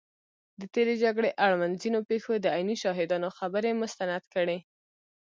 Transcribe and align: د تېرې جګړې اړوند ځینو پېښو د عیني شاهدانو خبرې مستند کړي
د 0.59 0.61
تېرې 0.73 0.93
جګړې 1.03 1.29
اړوند 1.45 1.75
ځینو 1.81 1.99
پېښو 2.09 2.31
د 2.39 2.45
عیني 2.55 2.75
شاهدانو 2.83 3.29
خبرې 3.37 3.71
مستند 3.81 4.23
کړي 4.33 4.59